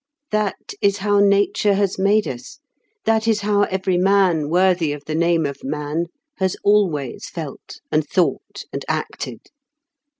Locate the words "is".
0.81-0.97, 3.27-3.41